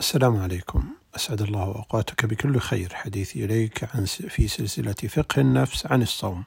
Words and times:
السلام 0.00 0.36
عليكم. 0.36 0.82
أسعد 1.16 1.42
الله 1.42 1.62
أوقاتك 1.64 2.26
بكل 2.26 2.58
خير. 2.58 2.92
حديثي 2.94 3.44
إليك 3.44 3.88
عن 3.94 4.04
في 4.04 4.48
سلسلة 4.48 4.94
فقه 5.08 5.40
النفس 5.40 5.86
عن 5.86 6.02
الصوم. 6.02 6.44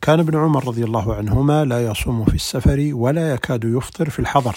كان 0.00 0.20
ابن 0.20 0.38
عمر 0.38 0.68
رضي 0.68 0.84
الله 0.84 1.14
عنهما 1.14 1.64
لا 1.64 1.86
يصوم 1.86 2.24
في 2.24 2.34
السفر 2.34 2.90
ولا 2.92 3.34
يكاد 3.34 3.64
يفطر 3.64 4.10
في 4.10 4.18
الحضر. 4.18 4.56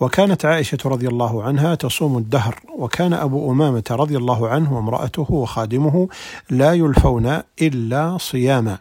وكانت 0.00 0.44
عائشة 0.44 0.78
رضي 0.84 1.08
الله 1.08 1.42
عنها 1.42 1.74
تصوم 1.74 2.18
الدهر. 2.18 2.60
وكان 2.78 3.12
أبو 3.12 3.52
أمامة 3.52 3.84
رضي 3.90 4.16
الله 4.16 4.48
عنه 4.48 4.76
وامرأته 4.76 5.26
وخادمه 5.32 6.08
لا 6.50 6.72
يلفون 6.72 7.42
إلا 7.62 8.18
صياما. 8.18 8.78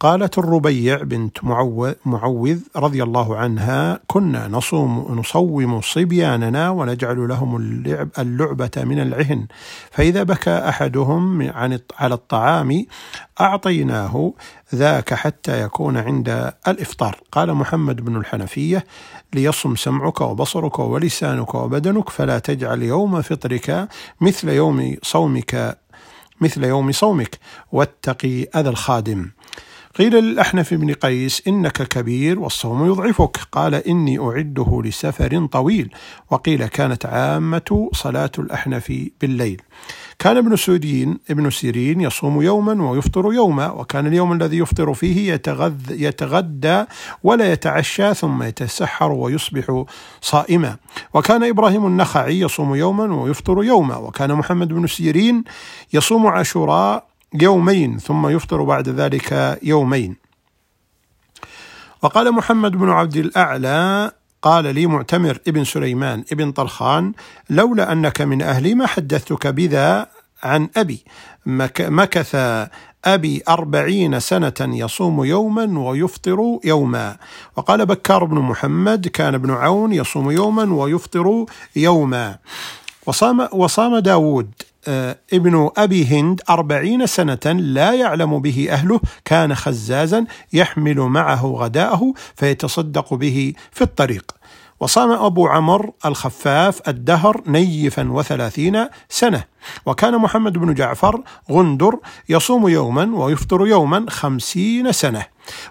قالت 0.00 0.38
الربيع 0.38 1.02
بنت 1.02 1.44
معوذ 2.06 2.60
رضي 2.76 3.02
الله 3.02 3.36
عنها 3.36 4.00
كنا 4.06 4.48
نصوم 4.48 5.06
نصوم 5.18 5.80
صبياننا 5.80 6.70
ونجعل 6.70 7.28
لهم 7.28 7.56
اللعب 7.56 8.08
اللعبة 8.18 8.70
من 8.76 9.00
العهن. 9.00 9.46
فإذا 9.90 10.22
بكى 10.22 10.50
أحدهم 10.50 11.50
عن 11.50 11.78
على 11.98 12.14
الطعام 12.14 12.84
أعطيناه 13.40 14.32
ذاك 14.74 15.14
حتى 15.14 15.62
يكون 15.62 15.96
عند 15.96 16.52
الإفطار. 16.68 17.20
قال 17.32 17.54
محمد 17.54 18.04
بن 18.04 18.16
الحنفية 18.16 18.84
ليصم 19.34 19.76
سمعك 19.76 20.20
وبصرك 20.20 20.78
ولسانك 20.78 21.54
وبدنك 21.54 22.08
فلا 22.08 22.38
تجعل 22.38 22.82
يوم 22.82 23.22
فطرك 23.22 23.88
مثل 24.20 24.48
يوم 24.48 24.96
صومك 25.02 25.78
مثل 26.40 26.64
يوم 26.64 26.92
صومك 26.92 27.38
واتقي 27.72 28.42
أذى 28.42 28.68
الخادم. 28.68 29.30
قيل 29.98 30.14
للأحنف 30.14 30.74
بن 30.74 30.92
قيس 30.92 31.42
إنك 31.48 31.82
كبير 31.82 32.40
والصوم 32.40 32.86
يضعفك. 32.86 33.38
قال 33.52 33.74
إني 33.74 34.18
أعده 34.18 34.82
لسفر 34.84 35.46
طويل. 35.46 35.90
وقيل 36.30 36.66
كانت 36.66 37.06
عامة 37.06 37.90
صلاة 37.92 38.30
الأحنف 38.38 38.92
بالليل. 39.20 39.62
كان 40.18 40.36
ابن 40.36 40.56
سودين 40.56 41.18
ابن 41.30 41.50
سيرين 41.50 42.00
يصوم 42.00 42.42
يوما 42.42 42.90
ويفطر 42.90 43.32
يوما 43.32 43.70
وكان 43.70 44.06
اليوم 44.06 44.32
الذي 44.32 44.58
يفطر 44.58 44.94
فيه 44.94 45.32
يتغذ 45.32 45.74
يتغدى 45.90 46.84
ولا 47.22 47.52
يتعشى 47.52 48.14
ثم 48.14 48.42
يتسحر 48.42 49.12
ويصبح 49.12 49.84
صائما. 50.20 50.76
وكان 51.14 51.44
إبراهيم 51.44 51.86
النخعي 51.86 52.40
يصوم 52.40 52.74
يوما 52.74 53.14
ويفطر 53.22 53.64
يوما. 53.64 53.96
وكان 53.96 54.34
محمد 54.34 54.68
بن 54.68 54.86
سيرين 54.86 55.44
يصوم 55.92 56.26
عاشوراء 56.26 57.08
يومين 57.34 57.98
ثم 57.98 58.28
يفطر 58.28 58.62
بعد 58.62 58.88
ذلك 58.88 59.58
يومين. 59.62 60.16
وقال 62.02 62.32
محمد 62.32 62.72
بن 62.72 62.90
عبد 62.90 63.16
الأعلى 63.16 64.12
قال 64.42 64.74
لي 64.74 64.86
معتمر 64.86 65.38
ابن 65.48 65.64
سليمان 65.64 66.24
ابن 66.32 66.52
طرخان 66.52 67.12
لولا 67.50 67.92
أنك 67.92 68.20
من 68.20 68.42
أهلي 68.42 68.74
ما 68.74 68.86
حدثتك 68.86 69.46
بذا 69.46 70.06
عن 70.42 70.68
أبي. 70.76 71.04
مكث 71.80 72.34
أبي 73.04 73.42
أربعين 73.48 74.20
سنة 74.20 74.54
يصوم 74.60 75.24
يوما 75.24 75.78
ويفطر 75.78 76.58
يوما. 76.64 77.16
وقال 77.56 77.86
بكار 77.86 78.24
بن 78.24 78.38
محمد 78.38 79.08
كان 79.08 79.34
ابن 79.34 79.50
عون 79.50 79.92
يصوم 79.92 80.30
يوما 80.30 80.74
ويفطر 80.74 81.46
يوما. 81.76 82.38
وصام, 83.06 83.48
وصام 83.52 83.98
داود 83.98 84.50
ابن 85.32 85.70
أبي 85.76 86.06
هند 86.06 86.40
أربعين 86.50 87.06
سنة 87.06 87.38
لا 87.46 87.92
يعلم 87.92 88.38
به 88.38 88.68
أهله 88.70 89.00
كان 89.24 89.54
خزازا 89.54 90.24
يحمل 90.52 91.00
معه 91.00 91.46
غداءه 91.46 92.12
فيتصدق 92.36 93.14
به 93.14 93.52
في 93.72 93.82
الطريق. 93.82 94.32
وصام 94.80 95.10
أبو 95.10 95.46
عمر 95.46 95.90
الخفاف 96.04 96.88
الدهر 96.88 97.42
نيفا 97.46 98.12
وثلاثين 98.12 98.86
سنة. 99.08 99.44
وكان 99.86 100.18
محمد 100.18 100.52
بن 100.52 100.74
جعفر 100.74 101.22
غندر 101.50 101.98
يصوم 102.28 102.68
يوما 102.68 103.16
ويفطر 103.16 103.66
يوما 103.66 104.06
خمسين 104.08 104.92
سنة. 104.92 105.26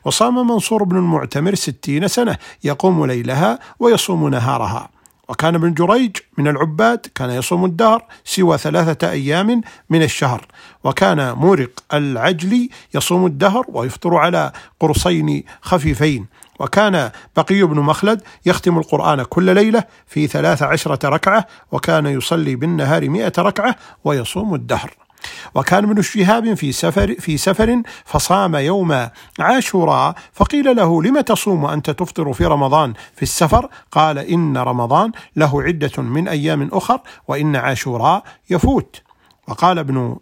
وصام 0.05 0.47
منصور 0.47 0.83
بن 0.83 0.97
المعتمر 0.97 1.55
ستين 1.55 2.07
سنة 2.07 2.37
يقوم 2.63 3.05
ليلها 3.05 3.59
ويصوم 3.79 4.27
نهارها. 4.27 4.89
وكان 5.29 5.55
ابن 5.55 5.73
جريج 5.73 6.17
من 6.37 6.47
العباد 6.47 6.99
كان 7.15 7.29
يصوم 7.29 7.65
الدهر 7.65 8.05
سوى 8.25 8.57
ثلاثة 8.57 9.09
أيام 9.09 9.61
من 9.89 10.03
الشهر 10.03 10.45
وكان 10.83 11.31
مورق 11.33 11.69
العجلي 11.93 12.69
يصوم 12.95 13.25
الدهر 13.25 13.65
ويفطر 13.69 14.15
على 14.15 14.51
قرصين 14.79 15.43
خفيفين 15.61 16.25
وكان 16.59 17.11
بقي 17.37 17.63
بن 17.63 17.79
مخلد 17.79 18.21
يختم 18.45 18.77
القرآن 18.77 19.23
كل 19.23 19.55
ليلة 19.55 19.83
في 20.07 20.27
ثلاث 20.27 20.63
عشرة 20.63 21.09
ركعة 21.09 21.47
وكان 21.71 22.05
يصلي 22.05 22.55
بالنهار 22.55 23.09
مئة 23.09 23.33
ركعة 23.39 23.75
ويصوم 24.03 24.55
الدهر. 24.55 25.06
وكان 25.55 25.83
ابن 25.83 26.01
شهاب 26.01 26.53
في 26.53 26.71
سفر 26.71 27.15
في 27.19 27.37
سفر 27.37 27.81
فصام 28.05 28.55
يوم 28.55 29.07
عاشوراء 29.39 30.15
فقيل 30.33 30.75
له 30.75 31.03
لم 31.03 31.19
تصوم 31.21 31.63
وأنت 31.63 31.89
تفطر 31.89 32.33
في 32.33 32.45
رمضان 32.45 32.93
في 33.15 33.23
السفر؟ 33.23 33.69
قال 33.91 34.17
إن 34.17 34.57
رمضان 34.57 35.11
له 35.35 35.63
عدة 35.63 36.03
من 36.03 36.27
أيام 36.27 36.69
أخر 36.73 36.99
وإن 37.27 37.55
عاشوراء 37.55 38.23
يفوت. 38.49 39.01
وقال 39.47 39.79
ابن 39.79 40.17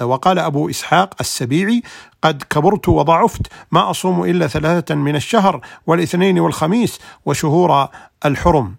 وقال 0.00 0.38
أبو 0.38 0.70
إسحاق 0.70 1.14
السبيعي 1.20 1.82
قد 2.22 2.42
كبرت 2.50 2.88
وضعفت 2.88 3.46
ما 3.72 3.90
أصوم 3.90 4.24
إلا 4.24 4.46
ثلاثة 4.46 4.94
من 4.94 5.16
الشهر 5.16 5.60
والاثنين 5.86 6.38
والخميس 6.38 6.98
وشهور 7.26 7.88
الحرم. 8.24 8.74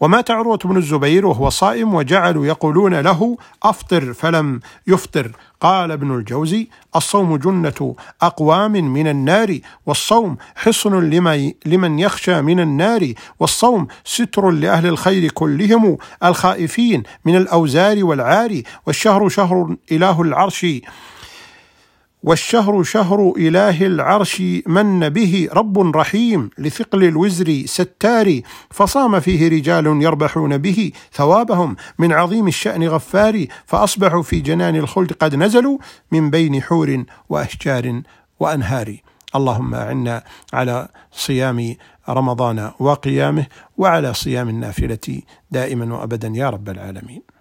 ومات 0.00 0.30
عروة 0.30 0.58
بن 0.64 0.76
الزبير 0.76 1.26
وهو 1.26 1.50
صائم 1.50 1.94
وجعلوا 1.94 2.46
يقولون 2.46 2.94
له 2.94 3.36
أفطر 3.62 4.12
فلم 4.12 4.60
يفطر. 4.86 5.32
قال 5.60 5.90
ابن 5.90 6.14
الجوزي 6.14 6.68
الصوم 6.96 7.36
جنة 7.36 7.94
أقوام 8.22 8.72
من 8.72 9.06
النار 9.06 9.58
والصوم 9.86 10.36
حصن 10.56 11.10
لمن 11.66 11.98
يخشى 11.98 12.42
من 12.42 12.60
النار 12.60 13.12
والصوم 13.40 13.86
ستر 14.04 14.50
لأهل 14.50 14.86
الخير 14.86 15.30
كلهم 15.30 15.98
الخائفين 16.24 17.02
من 17.24 17.36
الأوزار 17.36 18.04
والعار 18.04 18.62
والشهر 18.86 19.28
شهر 19.28 19.76
إله 19.92 20.22
العرش. 20.22 20.66
والشهر 22.22 22.82
شهر 22.82 23.32
إله 23.36 23.86
العرش 23.86 24.42
من 24.66 25.08
به 25.08 25.48
رب 25.52 25.96
رحيم 25.96 26.50
لثقل 26.58 27.04
الوزر 27.04 27.62
ستار 27.66 28.40
فصام 28.70 29.20
فيه 29.20 29.48
رجال 29.48 29.86
يربحون 30.02 30.58
به 30.58 30.92
ثوابهم. 31.12 31.76
من 31.98 32.12
عظيم 32.12 32.48
الشأن 32.48 32.88
غفار 32.88 33.46
فأصبحوا 33.66 34.22
في 34.22 34.40
جنان 34.40 34.76
الخلد 34.76 35.12
قد 35.12 35.34
نزلوا 35.34 35.78
من 36.12 36.30
بين 36.30 36.62
حور 36.62 37.04
وأشجار 37.28 38.02
وأنهار. 38.40 38.96
اللهم 39.34 39.74
أعنا 39.74 40.24
على 40.52 40.88
صيام 41.12 41.76
رمضان 42.08 42.70
وقيامه 42.78 43.46
وعلى 43.78 44.14
صيام 44.14 44.48
النافلة 44.48 45.22
دائما 45.50 45.94
وأبدا 45.94 46.28
يا 46.34 46.50
رب 46.50 46.68
العالمين. 46.68 47.39